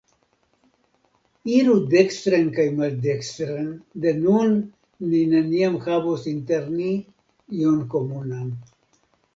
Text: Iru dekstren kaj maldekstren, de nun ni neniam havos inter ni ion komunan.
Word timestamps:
Iru 1.57 1.75
dekstren 1.91 2.49
kaj 2.57 2.65
maldekstren, 2.79 3.69
de 4.07 4.15
nun 4.25 4.57
ni 5.13 5.21
neniam 5.37 5.81
havos 5.87 6.27
inter 6.35 6.69
ni 6.81 6.91
ion 7.61 7.81
komunan. 7.95 8.55